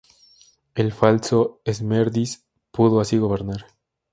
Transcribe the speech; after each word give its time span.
El 0.73 0.93
falso 0.93 1.61
Esmerdis 1.63 2.43
pudo 2.71 3.01
así 3.01 3.19
gobernar. 3.19 3.67